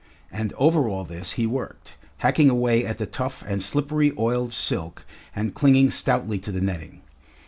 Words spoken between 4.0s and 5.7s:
oiled silk and